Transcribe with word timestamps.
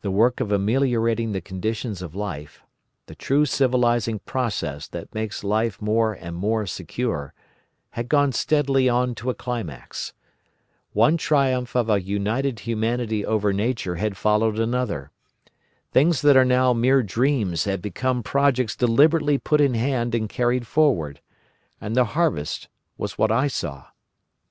The 0.00 0.10
work 0.10 0.40
of 0.40 0.50
ameliorating 0.50 1.32
the 1.32 1.42
conditions 1.42 2.00
of 2.00 2.14
life—the 2.14 3.14
true 3.16 3.44
civilising 3.44 4.20
process 4.20 4.88
that 4.88 5.14
makes 5.14 5.44
life 5.44 5.82
more 5.82 6.14
and 6.14 6.34
more 6.34 6.64
secure—had 6.66 8.08
gone 8.08 8.32
steadily 8.32 8.88
on 8.88 9.14
to 9.16 9.28
a 9.28 9.34
climax. 9.34 10.14
One 10.94 11.18
triumph 11.18 11.76
of 11.76 11.90
a 11.90 12.00
united 12.00 12.60
humanity 12.60 13.22
over 13.26 13.52
Nature 13.52 13.96
had 13.96 14.16
followed 14.16 14.58
another. 14.58 15.10
Things 15.92 16.22
that 16.22 16.38
are 16.38 16.44
now 16.46 16.72
mere 16.72 17.02
dreams 17.02 17.64
had 17.64 17.82
become 17.82 18.22
projects 18.22 18.74
deliberately 18.74 19.36
put 19.36 19.60
in 19.60 19.74
hand 19.74 20.14
and 20.14 20.26
carried 20.26 20.66
forward. 20.66 21.20
And 21.82 21.94
the 21.94 22.06
harvest 22.16 22.68
was 22.96 23.18
what 23.18 23.30
I 23.30 23.46
saw! 23.46 23.88